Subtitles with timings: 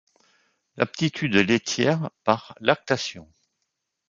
[0.77, 3.31] L'aptitude laitière, par lactation.